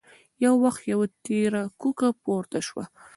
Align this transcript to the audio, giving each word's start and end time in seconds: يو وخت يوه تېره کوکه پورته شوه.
يو 0.43 0.53
وخت 0.63 0.81
يوه 0.91 1.07
تېره 1.25 1.63
کوکه 1.81 2.09
پورته 2.23 2.59
شوه. 2.67 2.85